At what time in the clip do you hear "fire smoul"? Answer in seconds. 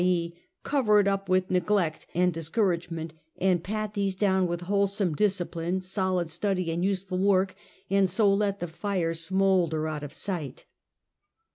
8.67-9.67